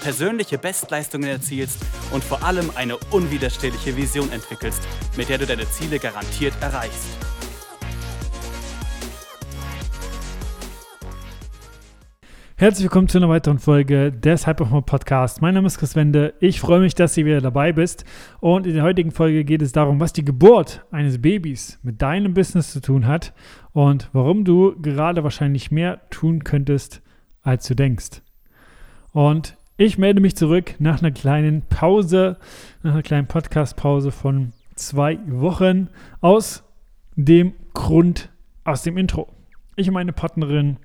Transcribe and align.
persönliche 0.00 0.58
Bestleistungen 0.58 1.28
erzielst 1.28 1.84
und 2.12 2.22
vor 2.22 2.42
allem 2.42 2.70
eine 2.74 2.96
unwiderstehliche 3.10 3.96
Vision 3.96 4.30
entwickelst, 4.32 4.82
mit 5.16 5.28
der 5.28 5.38
du 5.38 5.46
deine 5.46 5.68
Ziele 5.70 5.98
garantiert 5.98 6.54
erreichst. 6.60 7.08
Herzlich 12.60 12.86
willkommen 12.86 13.06
zu 13.06 13.18
einer 13.18 13.28
weiteren 13.28 13.60
Folge 13.60 14.10
des 14.10 14.48
Hyperform 14.48 14.82
Podcast. 14.82 15.40
Mein 15.40 15.54
Name 15.54 15.68
ist 15.68 15.78
Chris 15.78 15.94
Wende. 15.94 16.34
Ich 16.40 16.58
freue 16.58 16.80
mich, 16.80 16.96
dass 16.96 17.14
du 17.14 17.24
wieder 17.24 17.40
dabei 17.40 17.72
bist. 17.72 18.04
Und 18.40 18.66
in 18.66 18.74
der 18.74 18.82
heutigen 18.82 19.12
Folge 19.12 19.44
geht 19.44 19.62
es 19.62 19.70
darum, 19.70 20.00
was 20.00 20.12
die 20.12 20.24
Geburt 20.24 20.84
eines 20.90 21.22
Babys 21.22 21.78
mit 21.84 22.02
deinem 22.02 22.34
Business 22.34 22.72
zu 22.72 22.80
tun 22.80 23.06
hat 23.06 23.32
und 23.70 24.10
warum 24.12 24.44
du 24.44 24.74
gerade 24.82 25.22
wahrscheinlich 25.22 25.70
mehr 25.70 26.00
tun 26.10 26.42
könntest, 26.42 27.00
als 27.42 27.64
du 27.68 27.76
denkst. 27.76 28.22
Und 29.12 29.56
ich 29.80 29.96
melde 29.96 30.20
mich 30.20 30.34
zurück 30.34 30.74
nach 30.80 31.00
einer 31.00 31.12
kleinen 31.12 31.62
Pause, 31.62 32.36
nach 32.82 32.92
einer 32.92 33.02
kleinen 33.04 33.28
Podcast-Pause 33.28 34.10
von 34.10 34.52
zwei 34.74 35.20
Wochen 35.28 35.88
aus 36.20 36.64
dem 37.14 37.52
Grund, 37.74 38.28
aus 38.64 38.82
dem 38.82 38.98
Intro. 38.98 39.28
Ich 39.76 39.86
und 39.86 39.94
meine 39.94 40.12
Partnerin, 40.12 40.78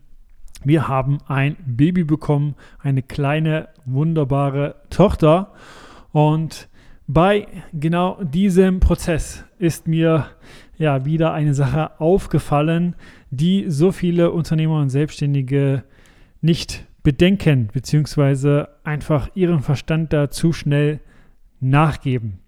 wir 0.63 0.87
haben 0.87 1.17
ein 1.27 1.55
Baby 1.65 2.03
bekommen, 2.03 2.53
eine 2.77 3.01
kleine, 3.01 3.69
wunderbare 3.83 4.75
Tochter. 4.91 5.53
Und 6.11 6.69
bei 7.07 7.47
genau 7.73 8.23
diesem 8.23 8.79
Prozess 8.79 9.43
ist 9.57 9.87
mir 9.87 10.27
ja 10.77 11.03
wieder 11.03 11.33
eine 11.33 11.55
Sache 11.55 11.99
aufgefallen, 11.99 12.95
die 13.31 13.65
so 13.69 13.91
viele 13.91 14.29
Unternehmer 14.29 14.79
und 14.79 14.89
Selbstständige 14.89 15.83
nicht 16.41 16.85
bedenken, 17.03 17.69
beziehungsweise 17.71 18.69
einfach 18.83 19.29
ihren 19.35 19.59
Verstand 19.59 20.13
da 20.13 20.31
zu 20.31 20.53
schnell 20.53 21.01
nachgeben. 21.59 22.39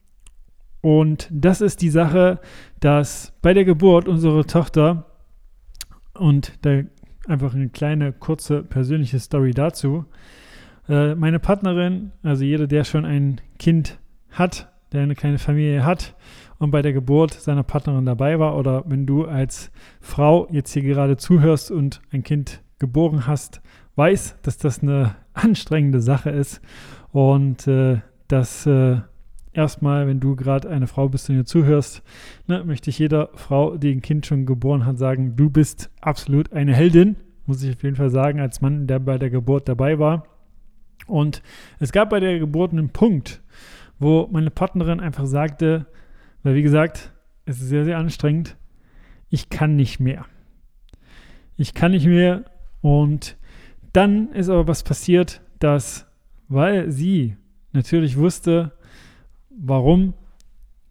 Und 0.81 1.27
das 1.31 1.61
ist 1.61 1.81
die 1.81 1.89
Sache, 1.89 2.39
dass 2.79 3.33
bei 3.41 3.53
der 3.53 3.65
Geburt 3.65 4.07
unserer 4.07 4.45
Tochter, 4.45 5.05
und 6.13 6.53
da 6.61 6.81
einfach 7.27 7.53
eine 7.53 7.69
kleine, 7.69 8.13
kurze 8.13 8.63
persönliche 8.63 9.19
Story 9.19 9.51
dazu, 9.51 10.05
äh, 10.87 11.15
meine 11.15 11.39
Partnerin, 11.39 12.11
also 12.23 12.43
jeder, 12.43 12.67
der 12.67 12.83
schon 12.83 13.03
ein 13.03 13.41
Kind 13.57 13.99
hat, 14.29 14.71
der 14.91 15.01
eine 15.01 15.15
kleine 15.15 15.39
Familie 15.39 15.83
hat 15.83 16.15
und 16.59 16.71
bei 16.71 16.81
der 16.81 16.93
Geburt 16.93 17.33
seiner 17.33 17.63
Partnerin 17.63 18.05
dabei 18.05 18.39
war, 18.39 18.55
oder 18.55 18.83
wenn 18.85 19.05
du 19.05 19.25
als 19.25 19.71
Frau 19.99 20.47
jetzt 20.51 20.71
hier 20.73 20.83
gerade 20.83 21.17
zuhörst 21.17 21.71
und 21.71 22.01
ein 22.11 22.23
Kind 22.23 22.61
geboren 22.79 23.25
hast, 23.25 23.61
weiß, 23.95 24.37
dass 24.41 24.57
das 24.57 24.81
eine 24.81 25.15
anstrengende 25.33 26.01
Sache 26.01 26.29
ist 26.29 26.61
und 27.11 27.67
äh, 27.67 27.99
dass 28.27 28.65
äh, 28.65 28.97
erstmal, 29.53 30.07
wenn 30.07 30.19
du 30.19 30.35
gerade 30.35 30.69
eine 30.69 30.87
Frau 30.87 31.09
bist 31.09 31.29
und 31.29 31.37
dir 31.37 31.45
zuhörst, 31.45 32.03
ne, 32.47 32.63
möchte 32.63 32.89
ich 32.89 32.99
jeder 32.99 33.29
Frau, 33.35 33.77
die 33.77 33.91
ein 33.91 34.01
Kind 34.01 34.25
schon 34.25 34.45
geboren 34.45 34.85
hat, 34.85 34.97
sagen, 34.97 35.35
du 35.35 35.49
bist 35.49 35.89
absolut 36.01 36.53
eine 36.53 36.75
Heldin, 36.75 37.15
muss 37.45 37.63
ich 37.63 37.75
auf 37.75 37.83
jeden 37.83 37.95
Fall 37.95 38.09
sagen, 38.09 38.39
als 38.39 38.61
Mann, 38.61 38.87
der 38.87 38.99
bei 38.99 39.17
der 39.17 39.29
Geburt 39.29 39.69
dabei 39.69 39.99
war. 39.99 40.25
Und 41.07 41.41
es 41.79 41.91
gab 41.91 42.09
bei 42.09 42.19
der 42.19 42.39
Geburt 42.39 42.71
einen 42.71 42.89
Punkt, 42.89 43.41
wo 43.99 44.27
meine 44.31 44.49
Partnerin 44.49 44.99
einfach 44.99 45.25
sagte, 45.25 45.85
weil 46.43 46.55
wie 46.55 46.63
gesagt, 46.63 47.13
es 47.45 47.61
ist 47.61 47.69
sehr, 47.69 47.85
sehr 47.85 47.97
anstrengend, 47.97 48.57
ich 49.29 49.49
kann 49.49 49.75
nicht 49.75 49.99
mehr. 49.99 50.25
Ich 51.57 51.73
kann 51.73 51.91
nicht 51.91 52.07
mehr 52.07 52.45
und 52.81 53.37
dann 53.95 54.31
ist 54.33 54.49
aber 54.49 54.67
was 54.67 54.83
passiert, 54.83 55.41
dass, 55.59 56.05
weil 56.49 56.91
sie 56.91 57.37
natürlich 57.71 58.17
wusste, 58.17 58.73
warum, 59.49 60.13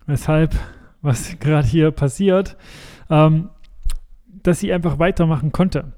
weshalb, 0.07 0.55
was 1.03 1.39
gerade 1.41 1.67
hier 1.67 1.91
passiert, 1.91 2.57
ähm, 3.11 3.51
dass 4.43 4.61
sie 4.61 4.73
einfach 4.73 4.99
weitermachen 4.99 5.53
konnte. 5.53 5.93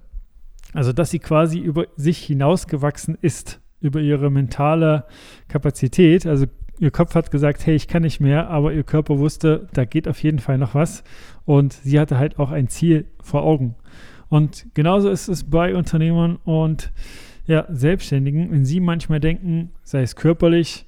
Also, 0.73 0.93
dass 0.93 1.11
sie 1.11 1.21
quasi 1.21 1.59
über 1.59 1.87
sich 1.97 2.19
hinausgewachsen 2.19 3.17
ist, 3.21 3.61
über 3.81 4.01
ihre 4.01 4.31
mentale 4.31 5.05
Kapazität. 5.49 6.27
Also, 6.27 6.47
ihr 6.79 6.91
Kopf 6.91 7.15
hat 7.15 7.31
gesagt, 7.31 7.65
hey, 7.67 7.75
ich 7.75 7.89
kann 7.89 8.03
nicht 8.03 8.21
mehr, 8.21 8.51
aber 8.51 8.73
ihr 8.73 8.83
Körper 8.83 9.19
wusste, 9.19 9.69
da 9.73 9.85
geht 9.85 10.09
auf 10.09 10.23
jeden 10.23 10.39
Fall 10.39 10.59
noch 10.59 10.75
was. 10.75 11.03
Und 11.45 11.73
sie 11.73 11.99
hatte 11.99 12.19
halt 12.19 12.39
auch 12.39 12.51
ein 12.51 12.69
Ziel 12.69 13.07
vor 13.23 13.43
Augen. 13.43 13.77
Und 14.29 14.67
genauso 14.75 15.09
ist 15.09 15.29
es 15.29 15.45
bei 15.45 15.75
Unternehmern 15.75 16.37
und 16.45 16.93
ja, 17.47 17.67
Selbstständigen, 17.69 18.51
wenn 18.51 18.65
sie 18.65 18.81
manchmal 18.81 19.21
denken, 19.21 19.71
sei 19.85 20.03
es 20.03 20.17
körperlich 20.17 20.87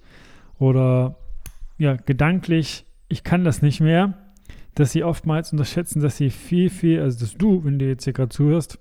oder 0.59 1.17
ja, 1.79 1.95
gedanklich, 1.95 2.85
ich 3.09 3.23
kann 3.23 3.45
das 3.45 3.63
nicht 3.63 3.81
mehr, 3.81 4.15
dass 4.75 4.93
sie 4.93 5.05
oftmals 5.05 5.53
unterschätzen, 5.53 6.01
dass 6.01 6.17
sie 6.17 6.31
viel, 6.31 6.69
viel, 6.71 7.01
also 7.01 7.21
dass 7.21 7.35
du, 7.35 7.65
wenn 7.65 7.79
du 7.79 7.87
jetzt 7.87 8.05
hier 8.05 8.13
gerade 8.13 8.31
zuhörst, 8.31 8.79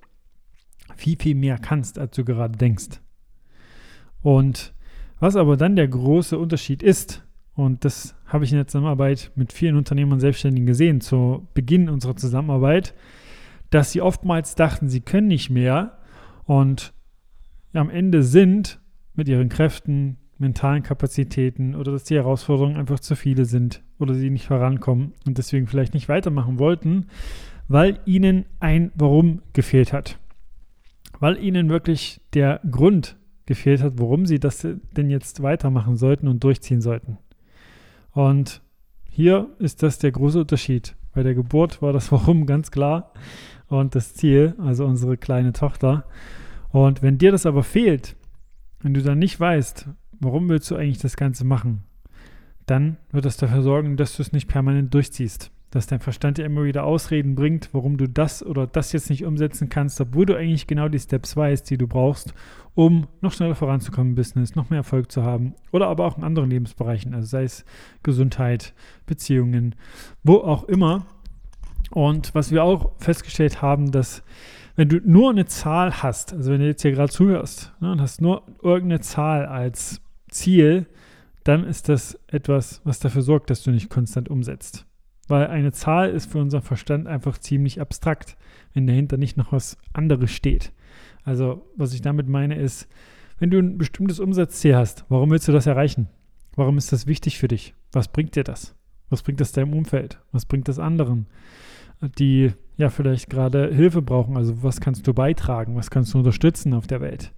viel, 0.96 1.18
viel 1.20 1.36
mehr 1.36 1.60
kannst, 1.60 2.00
als 2.00 2.16
du 2.16 2.26
gerade 2.26 2.58
denkst. 2.58 3.02
Und 4.22 4.74
was 5.20 5.36
aber 5.36 5.58
dann 5.58 5.76
der 5.76 5.88
große 5.88 6.38
Unterschied 6.38 6.82
ist, 6.82 7.24
und 7.56 7.86
das 7.86 8.16
habe 8.28 8.46
ich 8.46 8.52
in 8.52 8.58
der 8.58 8.68
Zusammenarbeit 8.68 9.32
mit 9.36 9.54
vielen 9.54 9.76
Unternehmern 9.76 10.14
und 10.14 10.20
Selbstständigen 10.20 10.68
gesehen, 10.68 11.02
zu 11.02 11.48
Beginn 11.54 11.90
unserer 11.90 12.16
Zusammenarbeit, 12.16 12.94
dass 13.70 13.92
sie 13.92 14.02
oftmals 14.02 14.56
dachten, 14.56 14.90
sie 14.90 15.02
können 15.02 15.28
nicht 15.28 15.50
mehr 15.50 15.98
und 16.46 16.94
am 17.74 17.90
Ende 17.90 18.24
sind 18.24 18.80
mit 19.14 19.28
ihren 19.28 19.50
Kräften, 19.50 20.18
mentalen 20.38 20.84
Kapazitäten 20.84 21.76
oder 21.76 21.92
dass 21.92 22.04
die 22.04 22.16
Herausforderungen 22.16 22.78
einfach 22.78 23.00
zu 23.00 23.16
viele 23.16 23.46
sind 23.46 23.84
oder 24.00 24.14
sie 24.14 24.30
nicht 24.30 24.46
vorankommen 24.46 25.14
und 25.26 25.38
deswegen 25.38 25.68
vielleicht 25.68 25.94
nicht 25.94 26.10
weitermachen 26.10 26.60
wollten, 26.60 27.08
weil 27.68 28.00
ihnen 28.06 28.46
ein 28.60 28.92
Warum 28.96 29.42
gefehlt 29.54 29.94
hat. 29.94 30.20
Weil 31.20 31.44
ihnen 31.44 31.70
wirklich 31.70 32.22
der 32.34 32.62
Grund 32.70 33.18
gefehlt 33.46 33.82
hat, 33.82 33.94
warum 33.98 34.26
sie 34.26 34.40
das 34.40 34.68
denn 34.96 35.10
jetzt 35.10 35.42
weitermachen 35.42 35.96
sollten 35.96 36.28
und 36.28 36.44
durchziehen 36.44 36.82
sollten. 36.82 37.18
Und 38.12 38.62
hier 39.10 39.50
ist 39.58 39.82
das 39.82 39.98
der 39.98 40.12
große 40.12 40.42
Unterschied. 40.42 40.96
Bei 41.14 41.24
der 41.24 41.34
Geburt 41.34 41.82
war 41.82 41.94
das 41.94 42.12
Warum 42.12 42.46
ganz 42.46 42.70
klar 42.70 43.12
und 43.68 43.96
das 43.96 44.14
Ziel, 44.14 44.56
also 44.58 44.86
unsere 44.86 45.18
kleine 45.18 45.54
Tochter. 45.54 46.06
Und 46.70 47.02
wenn 47.02 47.18
dir 47.18 47.32
das 47.32 47.46
aber 47.46 47.64
fehlt, 47.64 48.16
wenn 48.82 48.94
du 48.94 49.02
dann 49.02 49.20
nicht 49.20 49.40
weißt, 49.40 49.90
warum 50.20 50.50
willst 50.50 50.70
du 50.72 50.76
eigentlich 50.76 51.00
das 51.00 51.18
Ganze 51.18 51.46
machen, 51.46 51.84
dann 52.66 52.98
wird 53.12 53.26
das 53.26 53.38
dafür 53.38 53.62
sorgen, 53.62 53.98
dass 53.98 54.16
du 54.16 54.22
es 54.22 54.34
nicht 54.34 54.48
permanent 54.48 54.94
durchziehst. 54.94 55.52
Dass 55.72 55.88
dein 55.88 56.00
Verstand 56.00 56.38
dir 56.38 56.46
immer 56.46 56.64
wieder 56.64 56.86
Ausreden 56.86 57.36
bringt, 57.36 57.70
warum 57.74 57.98
du 57.98 58.08
das 58.08 58.46
oder 58.46 58.68
das 58.68 58.94
jetzt 58.94 59.10
nicht 59.10 59.26
umsetzen 59.26 59.68
kannst, 59.68 60.00
obwohl 60.00 60.26
du 60.26 60.36
eigentlich 60.36 60.66
genau 60.66 60.88
die 60.88 61.00
Steps 61.00 61.36
weißt, 61.36 61.70
die 61.70 61.78
du 61.78 61.88
brauchst, 61.88 62.34
um 62.74 63.08
noch 63.22 63.34
schneller 63.34 63.56
voranzukommen 63.56 64.12
im 64.12 64.16
Business, 64.16 64.56
noch 64.56 64.70
mehr 64.70 64.78
Erfolg 64.78 65.12
zu 65.12 65.24
haben 65.24 65.56
oder 65.72 65.88
aber 65.88 66.06
auch 66.06 66.18
in 66.18 66.24
anderen 66.24 66.50
Lebensbereichen, 66.50 67.14
also 67.14 67.28
sei 67.28 67.44
es 67.44 67.66
Gesundheit, 68.02 68.74
Beziehungen, 69.06 69.76
wo 70.24 70.36
auch 70.36 70.64
immer. 70.66 71.06
Und 71.92 72.36
was 72.36 72.52
wir 72.52 72.64
auch 72.64 72.92
festgestellt 72.98 73.62
haben, 73.62 73.92
dass 73.92 74.24
wenn 74.76 74.90
du 74.90 75.02
nur 75.04 75.32
eine 75.32 75.46
Zahl 75.46 76.04
hast, 76.04 76.34
also 76.34 76.52
wenn 76.52 76.60
du 76.60 76.68
jetzt 76.68 76.84
hier 76.84 76.92
gerade 76.92 77.12
zuhörst 77.12 77.74
ne, 77.80 77.92
und 77.92 78.02
hast 78.02 78.22
nur 78.22 78.44
irgendeine 78.62 79.02
Zahl 79.02 79.46
als 79.46 80.02
Ziel, 80.30 80.86
dann 81.44 81.64
ist 81.64 81.90
das 81.90 82.20
etwas, 82.28 82.82
was 82.84 83.00
dafür 83.00 83.24
sorgt, 83.24 83.50
dass 83.50 83.64
du 83.64 83.72
nicht 83.72 83.90
konstant 83.90 84.30
umsetzt. 84.30 84.86
Weil 85.28 85.48
eine 85.48 85.72
Zahl 85.72 86.10
ist 86.10 86.32
für 86.32 86.40
unseren 86.40 86.62
Verstand 86.62 87.08
einfach 87.08 87.38
ziemlich 87.38 87.82
abstrakt, 87.82 88.38
wenn 88.74 88.86
dahinter 88.86 89.18
nicht 89.18 89.36
noch 89.36 89.52
was 89.52 89.78
anderes 89.94 90.32
steht. 90.32 90.72
Also, 91.24 91.66
was 91.76 91.94
ich 91.94 92.02
damit 92.02 92.28
meine, 92.30 92.56
ist, 92.56 92.88
wenn 93.40 93.50
du 93.50 93.60
ein 93.60 93.78
bestimmtes 93.78 94.20
Umsatzziel 94.20 94.76
hast, 94.76 95.06
warum 95.10 95.32
willst 95.32 95.48
du 95.48 95.52
das 95.52 95.66
erreichen? 95.66 96.08
Warum 96.56 96.78
ist 96.78 96.92
das 96.92 97.08
wichtig 97.08 97.38
für 97.38 97.48
dich? 97.48 97.74
Was 97.92 98.08
bringt 98.08 98.36
dir 98.36 98.44
das? 98.44 98.77
Was 99.10 99.24
bringt 99.24 99.40
das 99.40 99.52
deinem 99.52 99.74
Umfeld? 99.74 100.20
Was 100.32 100.46
bringt 100.46 100.68
das 100.68 100.80
anderen? 100.80 101.28
die 102.02 102.54
ja 102.78 102.90
vielleicht 102.90 103.30
gerade 103.30 103.74
Hilfe 103.74 104.02
brauchen. 104.02 104.38
Also 104.38 104.64
was 104.64 104.82
kannst 104.82 105.08
du 105.08 105.14
beitragen? 105.14 105.76
Was 105.76 105.90
kannst 105.90 106.14
du 106.14 106.20
unterstützen 106.20 106.74
auf 106.74 106.88
der 106.88 107.02
Welt? 107.02 107.34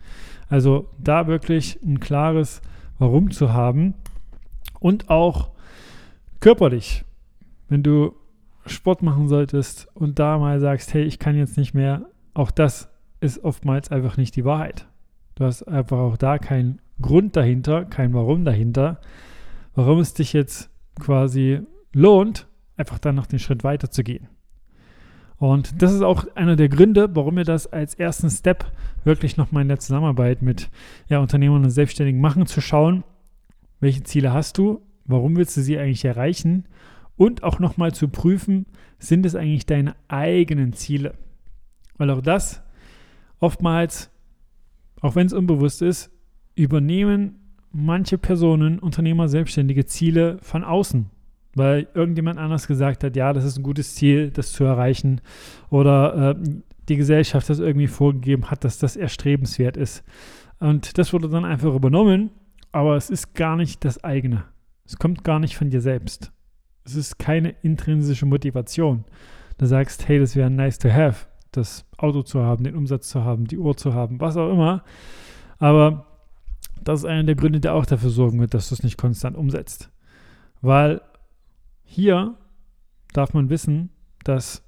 Also 0.49 0.89
da 0.97 1.27
wirklich 1.27 1.79
ein 1.83 1.99
klares 1.99 2.61
Warum 2.97 3.31
zu 3.31 3.53
haben 3.53 3.93
und 4.79 5.09
auch 5.09 5.51
körperlich. 6.41 7.05
Wenn 7.69 7.83
du 7.83 8.13
Sport 8.65 9.01
machen 9.01 9.27
solltest 9.27 9.87
und 9.93 10.19
da 10.19 10.37
mal 10.37 10.59
sagst, 10.59 10.93
hey, 10.93 11.03
ich 11.03 11.19
kann 11.19 11.37
jetzt 11.37 11.57
nicht 11.57 11.73
mehr, 11.73 12.05
auch 12.33 12.51
das 12.51 12.89
ist 13.21 13.43
oftmals 13.43 13.91
einfach 13.91 14.17
nicht 14.17 14.35
die 14.35 14.45
Wahrheit. 14.45 14.87
Du 15.35 15.45
hast 15.45 15.63
einfach 15.63 15.97
auch 15.97 16.17
da 16.17 16.37
keinen 16.37 16.81
Grund 17.01 17.37
dahinter, 17.37 17.85
kein 17.85 18.13
Warum 18.13 18.43
dahinter, 18.43 18.99
warum 19.75 19.99
es 19.99 20.13
dich 20.13 20.33
jetzt 20.33 20.69
quasi 20.99 21.61
lohnt, 21.93 22.47
einfach 22.77 22.99
dann 22.99 23.15
noch 23.15 23.25
den 23.25 23.39
Schritt 23.39 23.63
weiter 23.63 23.89
zu 23.89 24.03
gehen. 24.03 24.27
Und 25.37 25.81
das 25.81 25.93
ist 25.93 26.01
auch 26.01 26.25
einer 26.35 26.57
der 26.57 26.67
Gründe, 26.67 27.15
warum 27.15 27.37
wir 27.37 27.45
das 27.45 27.65
als 27.67 27.95
ersten 27.95 28.29
Step 28.29 28.65
wirklich 29.05 29.37
nochmal 29.37 29.61
in 29.61 29.69
der 29.69 29.79
Zusammenarbeit 29.79 30.41
mit 30.41 30.69
ja, 31.07 31.19
Unternehmern 31.19 31.63
und 31.63 31.69
Selbstständigen 31.69 32.19
machen, 32.19 32.45
zu 32.45 32.59
schauen, 32.59 33.03
welche 33.79 34.03
Ziele 34.03 34.33
hast 34.33 34.57
du, 34.57 34.81
warum 35.05 35.37
willst 35.37 35.55
du 35.55 35.61
sie 35.61 35.79
eigentlich 35.79 36.03
erreichen 36.03 36.65
und 37.15 37.43
auch 37.43 37.59
nochmal 37.59 37.93
zu 37.93 38.09
prüfen, 38.09 38.65
sind 38.97 39.25
es 39.25 39.35
eigentlich 39.35 39.65
deine 39.65 39.95
eigenen 40.09 40.73
Ziele? 40.73 41.13
Weil 41.97 42.09
auch 42.09 42.21
das 42.21 42.61
oftmals, 43.39 44.11
auch 44.99 45.15
wenn 45.15 45.27
es 45.27 45.33
unbewusst 45.33 45.81
ist, 45.81 46.11
übernehmen 46.55 47.38
manche 47.71 48.17
Personen, 48.17 48.79
Unternehmer, 48.79 49.27
Selbstständige 49.27 49.85
Ziele 49.85 50.37
von 50.41 50.63
außen, 50.63 51.05
weil 51.55 51.87
irgendjemand 51.93 52.39
anders 52.39 52.67
gesagt 52.67 53.03
hat, 53.03 53.15
ja, 53.15 53.33
das 53.33 53.43
ist 53.43 53.57
ein 53.57 53.63
gutes 53.63 53.95
Ziel, 53.95 54.31
das 54.31 54.51
zu 54.51 54.63
erreichen 54.63 55.21
oder 55.69 56.31
äh, 56.31 56.35
die 56.87 56.97
Gesellschaft 56.97 57.49
das 57.49 57.59
irgendwie 57.59 57.87
vorgegeben 57.87 58.49
hat, 58.49 58.63
dass 58.63 58.79
das 58.79 58.95
erstrebenswert 58.95 59.77
ist. 59.77 60.03
Und 60.59 60.97
das 60.97 61.13
wurde 61.13 61.29
dann 61.29 61.45
einfach 61.45 61.73
übernommen, 61.73 62.31
aber 62.71 62.95
es 62.95 63.09
ist 63.09 63.35
gar 63.35 63.55
nicht 63.55 63.85
das 63.85 64.03
eigene. 64.03 64.45
Es 64.85 64.97
kommt 64.97 65.23
gar 65.23 65.39
nicht 65.39 65.55
von 65.55 65.69
dir 65.69 65.81
selbst. 65.81 66.31
Es 66.83 66.95
ist 66.95 67.19
keine 67.19 67.55
intrinsische 67.61 68.25
Motivation. 68.25 69.05
Du 69.57 69.65
sagst, 69.65 70.07
hey, 70.07 70.19
das 70.19 70.35
wäre 70.35 70.49
nice 70.49 70.79
to 70.79 70.89
have, 70.89 71.27
das 71.51 71.85
Auto 71.97 72.23
zu 72.23 72.41
haben, 72.41 72.63
den 72.63 72.75
Umsatz 72.75 73.09
zu 73.09 73.23
haben, 73.23 73.45
die 73.45 73.57
Uhr 73.57 73.77
zu 73.77 73.93
haben, 73.93 74.19
was 74.19 74.37
auch 74.37 74.51
immer. 74.51 74.83
Aber 75.59 76.08
das 76.83 77.01
ist 77.01 77.05
einer 77.05 77.23
der 77.23 77.35
Gründe, 77.35 77.59
der 77.59 77.73
auch 77.73 77.85
dafür 77.85 78.09
sorgen 78.09 78.39
wird, 78.39 78.53
dass 78.53 78.69
du 78.69 78.75
es 78.75 78.83
nicht 78.83 78.97
konstant 78.97 79.37
umsetzt. 79.37 79.89
Weil 80.61 81.01
hier 81.83 82.35
darf 83.13 83.33
man 83.33 83.49
wissen, 83.49 83.89
dass 84.23 84.63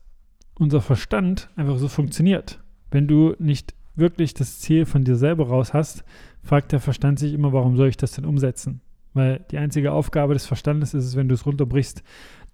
unser 0.56 0.82
Verstand 0.82 1.50
einfach 1.56 1.78
so 1.78 1.88
funktioniert. 1.88 2.60
Wenn 2.90 3.08
du 3.08 3.36
nicht 3.40 3.74
wirklich 3.96 4.34
das 4.34 4.60
Ziel 4.60 4.86
von 4.86 5.04
dir 5.04 5.16
selber 5.16 5.48
raus 5.48 5.74
hast, 5.74 6.04
fragt 6.44 6.72
der 6.72 6.80
Verstand 6.80 7.20
sich 7.20 7.34
immer, 7.34 7.54
warum 7.54 7.78
soll 7.78 7.88
ich 7.88 7.98
das 7.98 8.14
denn 8.14 8.26
umsetzen? 8.26 8.82
Weil 9.14 9.46
die 9.52 9.58
einzige 9.58 9.92
Aufgabe 9.92 10.34
des 10.34 10.46
Verstandes 10.46 10.94
ist 10.94 11.06
es, 11.06 11.16
wenn 11.16 11.28
du 11.28 11.36
es 11.36 11.46
runterbrichst, 11.46 12.04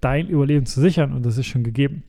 dein 0.01 0.27
Überleben 0.27 0.65
zu 0.65 0.81
sichern 0.81 1.13
und 1.13 1.25
das 1.25 1.37
ist 1.37 1.45
schon 1.47 1.63
gegeben. 1.63 2.03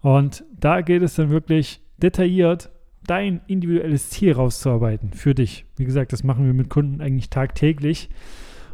Und 0.00 0.44
da 0.58 0.80
geht 0.80 1.02
es 1.02 1.14
dann 1.14 1.30
wirklich 1.30 1.80
detailliert, 1.98 2.70
dein 3.06 3.40
individuelles 3.46 4.10
Ziel 4.10 4.32
rauszuarbeiten 4.32 5.12
für 5.12 5.34
dich. 5.34 5.64
Wie 5.76 5.84
gesagt, 5.84 6.12
das 6.12 6.24
machen 6.24 6.46
wir 6.46 6.54
mit 6.54 6.70
Kunden 6.70 7.00
eigentlich 7.00 7.30
tagtäglich 7.30 8.08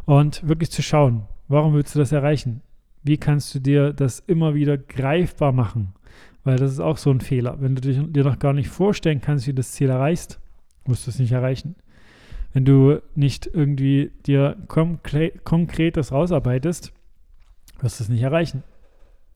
und 0.05 0.47
wirklich 0.47 0.71
zu 0.71 0.83
schauen, 0.83 1.23
warum 1.49 1.75
willst 1.75 1.95
du 1.95 1.99
das 1.99 2.13
erreichen? 2.13 2.63
Wie 3.03 3.17
kannst 3.17 3.55
du 3.55 3.59
dir 3.59 3.93
das 3.93 4.21
immer 4.21 4.55
wieder 4.55 4.77
greifbar 4.77 5.53
machen? 5.53 5.95
Weil 6.45 6.57
das 6.57 6.73
ist 6.73 6.81
auch 6.81 6.97
so 6.97 7.11
ein 7.11 7.21
Fehler. 7.21 7.61
Wenn 7.61 7.75
du 7.75 8.07
dir 8.07 8.25
noch 8.25 8.39
gar 8.39 8.53
nicht 8.53 8.69
vorstellen 8.69 9.21
kannst, 9.21 9.47
wie 9.47 9.53
du 9.53 9.57
das 9.57 9.73
Ziel 9.73 9.91
erreichst, 9.91 10.41
musst 10.87 11.07
du 11.07 11.11
es 11.11 11.19
nicht 11.19 11.33
erreichen. 11.33 11.75
Wenn 12.53 12.65
du 12.65 13.03
nicht 13.15 13.47
irgendwie 13.53 14.11
dir 14.27 14.57
konkret 14.67 15.97
das 15.97 16.13
rausarbeitest, 16.13 16.93
wirst 17.81 18.01
du 18.01 18.05
es 18.05 18.09
nicht 18.09 18.23
erreichen. 18.23 18.63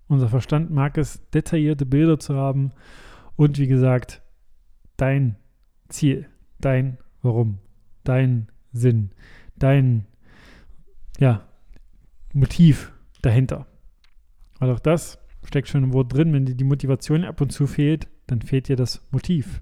Unser 0.08 0.28
Verstand 0.28 0.70
mag 0.70 0.96
es, 0.96 1.20
detaillierte 1.30 1.86
Bilder 1.86 2.18
zu 2.18 2.34
haben 2.34 2.72
und 3.36 3.58
wie 3.58 3.66
gesagt, 3.66 4.21
dein 5.02 5.34
Ziel, 5.88 6.28
dein 6.60 6.96
Warum, 7.22 7.58
dein 8.04 8.46
Sinn, 8.72 9.10
dein 9.56 10.06
ja, 11.18 11.42
Motiv 12.32 12.92
dahinter. 13.20 13.66
Weil 14.60 14.70
auch 14.70 14.78
das 14.78 15.18
steckt 15.44 15.66
schon 15.66 15.82
im 15.82 15.92
Wort 15.92 16.14
drin, 16.14 16.32
wenn 16.32 16.46
dir 16.46 16.54
die 16.54 16.62
Motivation 16.62 17.24
ab 17.24 17.40
und 17.40 17.50
zu 17.50 17.66
fehlt, 17.66 18.06
dann 18.28 18.42
fehlt 18.42 18.68
dir 18.68 18.76
das 18.76 19.04
Motiv. 19.10 19.60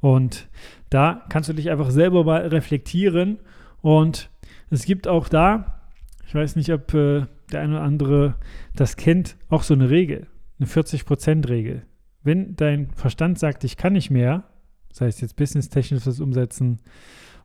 Und 0.00 0.50
da 0.90 1.24
kannst 1.30 1.48
du 1.48 1.54
dich 1.54 1.70
einfach 1.70 1.90
selber 1.90 2.22
mal 2.22 2.46
reflektieren. 2.46 3.38
Und 3.80 4.28
es 4.68 4.84
gibt 4.84 5.08
auch 5.08 5.30
da, 5.30 5.80
ich 6.26 6.34
weiß 6.34 6.56
nicht, 6.56 6.70
ob 6.74 6.92
äh, 6.92 7.24
der 7.52 7.62
eine 7.62 7.76
oder 7.76 7.84
andere 7.84 8.34
das 8.76 8.96
kennt, 8.96 9.38
auch 9.48 9.62
so 9.62 9.72
eine 9.72 9.88
Regel, 9.88 10.26
eine 10.58 10.68
40%-Regel. 10.68 11.86
Wenn 12.24 12.56
dein 12.56 12.90
Verstand 12.90 13.38
sagt, 13.38 13.64
ich 13.64 13.76
kann 13.76 13.94
nicht 13.94 14.10
mehr, 14.10 14.44
sei 14.92 15.06
es 15.06 15.20
jetzt 15.20 15.36
businesstechnisch 15.36 16.06
was 16.06 16.20
umsetzen 16.20 16.78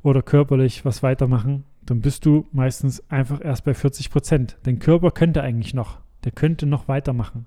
oder 0.03 0.21
körperlich 0.21 0.85
was 0.85 1.03
weitermachen, 1.03 1.63
dann 1.85 2.01
bist 2.01 2.25
du 2.25 2.47
meistens 2.51 3.03
einfach 3.09 3.43
erst 3.43 3.63
bei 3.63 3.73
40 3.73 4.11
Prozent. 4.11 4.57
Dein 4.63 4.79
Körper 4.79 5.11
könnte 5.11 5.41
eigentlich 5.41 5.73
noch, 5.73 5.99
der 6.25 6.33
könnte 6.33 6.65
noch 6.65 6.87
weitermachen. 6.87 7.45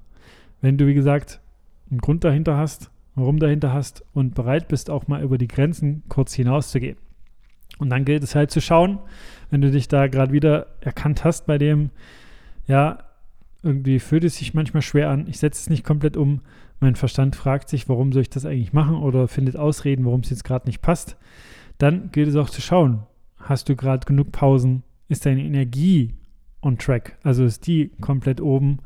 Wenn 0.61 0.79
du, 0.79 0.87
wie 0.87 0.95
gesagt, 0.95 1.41
einen 1.91 2.01
Grund 2.01 2.25
dahinter 2.25 2.57
hast, 2.57 2.91
warum 3.15 3.39
dahinter 3.39 3.73
hast 3.73 4.05
und 4.15 4.35
bereit 4.35 4.69
bist, 4.69 4.91
auch 4.91 5.09
mal 5.09 5.23
über 5.23 5.39
die 5.39 5.49
Grenzen 5.49 6.03
kurz 6.09 6.33
hinauszugehen. 6.33 6.97
Und 7.79 7.91
dann 7.91 8.05
gilt 8.05 8.23
es 8.23 8.35
halt 8.35 8.51
zu 8.51 8.61
schauen, 8.61 8.99
wenn 9.51 9.61
du 9.61 9.71
dich 9.71 9.89
da 9.89 10.07
gerade 10.07 10.33
wieder 10.33 10.67
erkannt 10.81 11.25
hast 11.25 11.47
bei 11.47 11.59
dem, 11.59 11.91
ja, 12.67 13.05
irgendwie 13.63 13.99
fühlt 13.99 14.25
es 14.25 14.37
sich 14.37 14.55
manchmal 14.55 14.83
schwer 14.83 15.11
an, 15.11 15.27
ich 15.29 15.39
setze 15.39 15.61
es 15.61 15.71
nicht 15.71 15.85
komplett 15.85 16.17
um, 16.17 16.41
mein 16.81 16.97
Verstand 16.97 17.37
fragt 17.37 17.69
sich, 17.69 17.89
warum 17.89 18.13
soll 18.13 18.23
ich 18.23 18.31
das 18.31 18.47
eigentlich 18.47 18.73
machen 18.73 18.97
oder 18.97 19.29
findet 19.29 19.57
Ausreden, 19.57 20.05
warum 20.05 20.21
es 20.21 20.31
jetzt 20.31 20.45
gerade 20.45 20.67
nicht 20.67 20.83
passt, 20.83 21.17
dann 21.79 22.11
gilt 22.11 22.29
es 22.29 22.37
auch 22.37 22.51
zu 22.51 22.61
schauen, 22.61 23.05
hast 23.37 23.69
du 23.69 23.77
gerade 23.77 24.07
genug 24.07 24.33
Pausen, 24.33 24.83
ist 25.09 25.27
deine 25.27 25.45
Energie 25.45 26.15
on 26.63 26.79
track, 26.79 27.19
also 27.23 27.45
ist 27.45 27.67
die 27.67 27.91
komplett 28.01 28.41
oben 28.41 28.79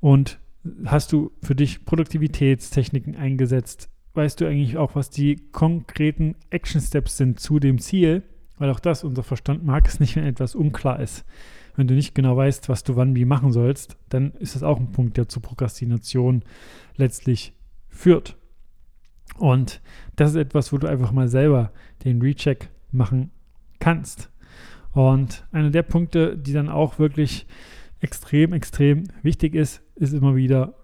und 0.00 0.38
hast 0.84 1.12
du 1.12 1.32
für 1.42 1.54
dich 1.54 1.84
Produktivitätstechniken 1.84 3.16
eingesetzt? 3.16 3.88
Weißt 4.14 4.40
du 4.40 4.46
eigentlich 4.46 4.76
auch, 4.76 4.94
was 4.94 5.10
die 5.10 5.36
konkreten 5.52 6.34
Action 6.50 6.80
Steps 6.80 7.16
sind 7.16 7.40
zu 7.40 7.58
dem 7.58 7.78
Ziel? 7.78 8.22
Weil 8.58 8.70
auch 8.70 8.80
das, 8.80 9.04
unser 9.04 9.22
Verstand 9.22 9.64
mag 9.64 9.86
es 9.86 10.00
nicht, 10.00 10.16
wenn 10.16 10.24
etwas 10.24 10.54
unklar 10.54 11.00
ist. 11.00 11.24
Wenn 11.76 11.86
du 11.86 11.94
nicht 11.94 12.14
genau 12.14 12.36
weißt, 12.36 12.68
was 12.68 12.84
du 12.84 12.96
wann 12.96 13.14
wie 13.16 13.24
machen 13.24 13.52
sollst, 13.52 13.96
dann 14.08 14.32
ist 14.32 14.54
das 14.54 14.62
auch 14.62 14.78
ein 14.78 14.92
Punkt, 14.92 15.16
der 15.16 15.28
zur 15.28 15.42
Prokrastination 15.42 16.42
letztlich 16.96 17.54
führt. 17.88 18.36
Und 19.38 19.80
das 20.16 20.30
ist 20.30 20.36
etwas, 20.36 20.72
wo 20.72 20.78
du 20.78 20.86
einfach 20.86 21.12
mal 21.12 21.28
selber 21.28 21.72
den 22.04 22.20
Recheck 22.20 22.70
machen 22.90 23.30
kannst. 23.78 24.30
Und 24.92 25.46
einer 25.52 25.70
der 25.70 25.82
Punkte, 25.82 26.36
die 26.36 26.52
dann 26.52 26.68
auch 26.68 26.98
wirklich 26.98 27.46
extrem, 28.00 28.52
extrem 28.52 29.04
wichtig 29.22 29.54
ist, 29.54 29.82
ist 29.94 30.12
immer 30.12 30.34
wieder 30.34 30.74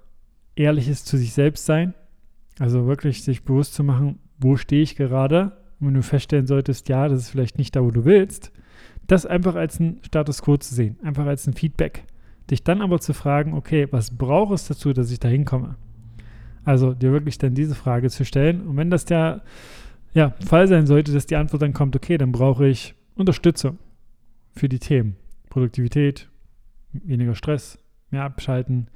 ehrliches 0.54 1.04
zu 1.04 1.16
sich 1.16 1.32
selbst 1.32 1.66
sein. 1.66 1.94
Also 2.58 2.86
wirklich 2.86 3.22
sich 3.22 3.44
bewusst 3.44 3.74
zu 3.74 3.84
machen, 3.84 4.20
wo 4.38 4.56
stehe 4.56 4.82
ich 4.82 4.96
gerade. 4.96 5.56
Und 5.78 5.88
wenn 5.88 5.94
du 5.94 6.02
feststellen 6.02 6.46
solltest, 6.46 6.88
ja, 6.88 7.08
das 7.08 7.20
ist 7.20 7.30
vielleicht 7.30 7.58
nicht 7.58 7.76
da, 7.76 7.82
wo 7.82 7.90
du 7.90 8.04
willst, 8.04 8.52
das 9.06 9.26
einfach 9.26 9.54
als 9.54 9.80
ein 9.80 10.00
Status 10.02 10.42
quo 10.42 10.56
zu 10.56 10.74
sehen, 10.74 10.98
einfach 11.02 11.26
als 11.26 11.46
ein 11.46 11.54
Feedback. 11.54 12.04
Dich 12.50 12.62
dann 12.62 12.80
aber 12.80 13.00
zu 13.00 13.12
fragen, 13.12 13.54
okay, 13.54 13.88
was 13.90 14.16
braucht 14.16 14.54
es 14.54 14.68
dazu, 14.68 14.92
dass 14.92 15.10
ich 15.10 15.18
da 15.18 15.28
hinkomme? 15.28 15.76
Also 16.64 16.94
dir 16.94 17.12
wirklich 17.12 17.38
dann 17.38 17.54
diese 17.54 17.74
Frage 17.74 18.10
zu 18.10 18.24
stellen. 18.24 18.66
Und 18.66 18.76
wenn 18.76 18.90
das 18.90 19.04
der 19.04 19.42
ja, 20.14 20.34
Fall 20.44 20.66
sein 20.66 20.86
sollte, 20.86 21.12
dass 21.12 21.26
die 21.26 21.36
Antwort 21.36 21.62
dann 21.62 21.72
kommt, 21.72 21.94
okay, 21.94 22.18
dann 22.18 22.32
brauche 22.32 22.66
ich 22.66 22.94
Unterstützung 23.14 23.78
für 24.54 24.68
die 24.68 24.78
Themen. 24.78 25.16
Produktivität, 25.50 26.28
weniger 26.92 27.34
Stress, 27.34 27.78
mehr 28.10 28.24
abschalten, 28.24 28.88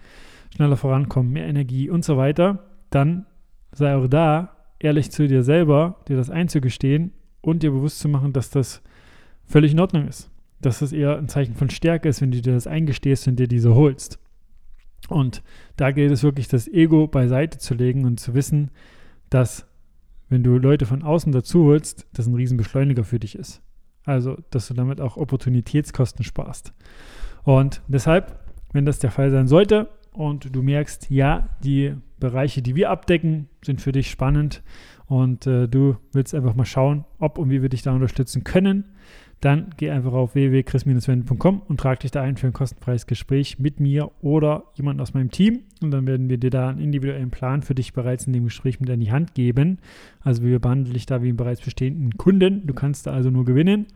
schneller 0.54 0.76
vorankommen, 0.76 1.32
mehr 1.32 1.46
Energie 1.46 1.90
und 1.90 2.04
so 2.04 2.16
weiter, 2.16 2.64
dann 2.90 3.26
sei 3.72 3.94
auch 3.94 4.08
da 4.08 4.56
ehrlich 4.78 5.10
zu 5.10 5.28
dir 5.28 5.42
selber, 5.42 6.00
dir 6.08 6.16
das 6.16 6.30
einzugestehen 6.30 7.12
und 7.40 7.62
dir 7.62 7.70
bewusst 7.70 8.00
zu 8.00 8.08
machen, 8.08 8.32
dass 8.32 8.50
das 8.50 8.82
völlig 9.50 9.72
in 9.72 9.80
Ordnung 9.80 10.06
ist. 10.08 10.30
Dass 10.60 10.78
das 10.78 10.92
eher 10.92 11.18
ein 11.18 11.28
Zeichen 11.28 11.54
von 11.54 11.70
Stärke 11.70 12.08
ist, 12.08 12.20
wenn 12.20 12.30
du 12.30 12.40
dir 12.40 12.52
das 12.52 12.66
eingestehst 12.66 13.26
und 13.28 13.36
dir 13.36 13.48
diese 13.48 13.74
holst. 13.74 14.18
Und 15.08 15.42
da 15.76 15.90
gilt 15.90 16.12
es 16.12 16.22
wirklich, 16.22 16.48
das 16.48 16.68
Ego 16.68 17.06
beiseite 17.08 17.58
zu 17.58 17.74
legen 17.74 18.04
und 18.04 18.20
zu 18.20 18.34
wissen, 18.34 18.70
dass 19.30 19.66
wenn 20.28 20.44
du 20.44 20.58
Leute 20.58 20.86
von 20.86 21.02
außen 21.02 21.32
dazu 21.32 21.64
holst, 21.64 22.06
das 22.12 22.26
ein 22.26 22.34
Riesenbeschleuniger 22.34 23.04
für 23.04 23.18
dich 23.18 23.34
ist. 23.34 23.62
Also, 24.04 24.38
dass 24.50 24.68
du 24.68 24.74
damit 24.74 25.00
auch 25.00 25.16
Opportunitätskosten 25.16 26.24
sparst. 26.24 26.72
Und 27.42 27.82
deshalb, 27.88 28.38
wenn 28.72 28.86
das 28.86 28.98
der 28.98 29.10
Fall 29.10 29.30
sein 29.30 29.48
sollte 29.48 29.88
und 30.12 30.54
du 30.54 30.62
merkst, 30.62 31.10
ja, 31.10 31.48
die 31.64 31.94
Bereiche, 32.18 32.62
die 32.62 32.76
wir 32.76 32.90
abdecken, 32.90 33.48
sind 33.62 33.80
für 33.80 33.92
dich 33.92 34.10
spannend 34.10 34.62
und 35.06 35.46
äh, 35.46 35.66
du 35.66 35.96
willst 36.12 36.34
einfach 36.34 36.54
mal 36.54 36.64
schauen, 36.64 37.04
ob 37.18 37.38
und 37.38 37.50
wie 37.50 37.62
wir 37.62 37.68
dich 37.68 37.82
da 37.82 37.92
unterstützen 37.92 38.44
können, 38.44 38.84
dann 39.40 39.70
geh 39.78 39.90
einfach 39.90 40.12
auf 40.12 40.34
www.chris-wende.com 40.34 41.62
und 41.66 41.80
trag 41.80 42.00
dich 42.00 42.10
da 42.10 42.20
ein 42.20 42.36
für 42.36 42.46
ein 42.46 42.52
kostenfreies 42.52 43.06
Gespräch 43.06 43.58
mit 43.58 43.80
mir 43.80 44.10
oder 44.20 44.64
jemand 44.74 45.00
aus 45.00 45.14
meinem 45.14 45.30
Team. 45.30 45.60
Und 45.80 45.92
dann 45.92 46.06
werden 46.06 46.28
wir 46.28 46.36
dir 46.36 46.50
da 46.50 46.68
einen 46.68 46.80
individuellen 46.80 47.30
Plan 47.30 47.62
für 47.62 47.74
dich 47.74 47.94
bereits 47.94 48.26
in 48.26 48.34
dem 48.34 48.44
Gespräch 48.44 48.80
mit 48.80 48.90
an 48.90 49.00
die 49.00 49.12
Hand 49.12 49.34
geben. 49.34 49.78
Also 50.20 50.42
wir 50.42 50.58
behandeln 50.58 50.92
dich 50.92 51.06
da 51.06 51.22
wie 51.22 51.28
einen 51.28 51.38
bereits 51.38 51.62
bestehenden 51.62 52.18
Kunden. 52.18 52.66
Du 52.66 52.74
kannst 52.74 53.06
da 53.06 53.12
also 53.12 53.30
nur 53.30 53.46
gewinnen. 53.46 53.86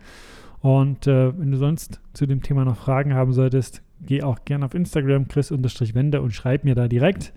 Und 0.61 1.07
äh, 1.07 1.39
wenn 1.39 1.51
du 1.51 1.59
sonst 1.59 2.01
zu 2.15 2.25
dem 2.25 2.43
Thema 2.43 2.65
noch 2.65 2.79
Fragen 2.79 3.13
haben 3.13 3.35
solltest, 3.35 3.83
geh 4.01 4.23
auch 4.23 4.47
gerne 4.47 4.65
auf 4.65 4.73
Instagram 4.73 5.29
chris-wende 5.29 6.23
und 6.23 6.33
schreib 6.33 6.65
mir 6.65 6.75
da 6.75 6.89
direkt. 6.89 7.35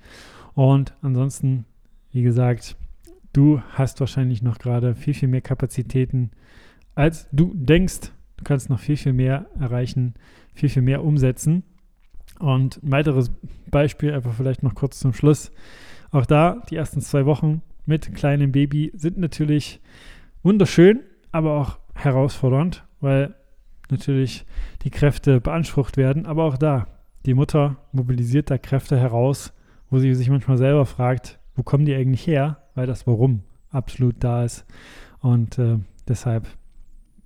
Und 0.54 0.94
ansonsten, 1.02 1.66
wie 2.14 2.22
gesagt, 2.22 2.78
du 3.34 3.62
hast 3.74 4.00
wahrscheinlich 4.00 4.44
noch 4.44 4.60
gerade 4.60 4.96
viel, 4.96 5.14
viel 5.14 5.28
mehr 5.28 5.42
Kapazitäten 5.42 6.32
als 6.98 7.30
du 7.32 7.54
denkst. 7.54 8.12
Du 8.38 8.44
kannst 8.44 8.70
noch 8.70 8.80
viel, 8.80 8.98
viel 8.98 9.14
mehr 9.14 9.46
erreichen, 9.60 10.16
viel, 10.54 10.70
viel 10.70 10.82
mehr 10.82 11.04
umsetzen. 11.04 11.64
Und 12.40 12.84
ein 12.84 12.92
weiteres 12.92 13.32
Beispiel, 13.70 14.14
einfach 14.14 14.34
vielleicht 14.34 14.64
noch 14.64 14.74
kurz 14.74 15.00
zum 15.00 15.14
Schluss. 15.14 15.52
Auch 16.12 16.26
da, 16.26 16.64
die 16.70 16.76
ersten 16.76 17.02
zwei 17.02 17.26
Wochen 17.26 17.62
mit 17.86 18.14
kleinem 18.16 18.52
Baby 18.52 18.92
sind 18.96 19.18
natürlich 19.18 19.80
wunderschön, 20.42 21.02
aber 21.32 21.60
auch 21.60 21.78
herausfordernd, 21.94 22.84
weil 23.00 23.36
natürlich 23.90 24.46
die 24.84 24.90
Kräfte 24.90 25.40
beansprucht 25.40 25.98
werden. 25.98 26.26
Aber 26.26 26.46
auch 26.46 26.58
da, 26.58 26.88
die 27.28 27.36
Mutter 27.36 27.78
mobilisiert 27.92 28.50
da 28.50 28.58
Kräfte 28.58 28.98
heraus, 29.00 29.54
wo 29.92 30.00
sie 30.00 30.16
sich 30.16 30.30
manchmal 30.30 30.58
selber 30.58 30.86
fragt, 30.86 31.40
wo 31.56 31.62
kommen 31.62 31.86
die 31.86 31.96
eigentlich 31.96 32.26
her? 32.26 32.64
Weil 32.74 32.88
das 32.88 33.06
Warum 33.06 33.44
absolut 33.70 34.16
da 34.20 34.44
ist. 34.44 34.66
Und 35.20 35.60
äh, 35.60 35.78
deshalb 36.08 36.48